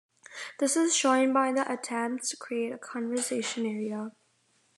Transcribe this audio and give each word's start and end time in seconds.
This 0.57 0.75
is 0.75 0.95
shown 0.95 1.31
by 1.31 1.51
the 1.53 1.71
attempts 1.71 2.29
to 2.31 2.35
create 2.37 2.71
a 2.73 2.77
conservation 2.79 3.67
area. 3.67 4.11